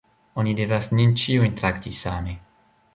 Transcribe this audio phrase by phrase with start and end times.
[0.43, 2.39] Oni devas nin ĉiujn trakti same.